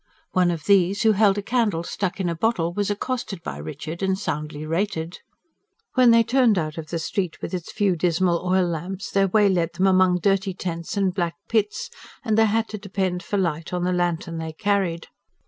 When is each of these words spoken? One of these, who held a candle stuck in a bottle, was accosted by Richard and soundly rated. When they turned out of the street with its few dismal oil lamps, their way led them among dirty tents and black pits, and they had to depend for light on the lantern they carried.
One 0.31 0.49
of 0.49 0.65
these, 0.65 1.03
who 1.03 1.11
held 1.11 1.37
a 1.37 1.43
candle 1.43 1.83
stuck 1.83 2.19
in 2.19 2.27
a 2.27 2.33
bottle, 2.33 2.73
was 2.73 2.89
accosted 2.89 3.43
by 3.43 3.57
Richard 3.57 4.01
and 4.01 4.17
soundly 4.17 4.65
rated. 4.65 5.19
When 5.93 6.09
they 6.09 6.23
turned 6.23 6.57
out 6.57 6.79
of 6.79 6.87
the 6.87 6.97
street 6.97 7.39
with 7.39 7.53
its 7.53 7.71
few 7.71 7.95
dismal 7.95 8.41
oil 8.43 8.65
lamps, 8.65 9.11
their 9.11 9.27
way 9.27 9.47
led 9.47 9.73
them 9.73 9.85
among 9.85 10.17
dirty 10.17 10.55
tents 10.55 10.97
and 10.97 11.13
black 11.13 11.35
pits, 11.47 11.91
and 12.25 12.35
they 12.35 12.45
had 12.47 12.67
to 12.69 12.79
depend 12.79 13.21
for 13.21 13.37
light 13.37 13.73
on 13.73 13.83
the 13.83 13.93
lantern 13.93 14.39
they 14.39 14.53
carried. 14.53 15.05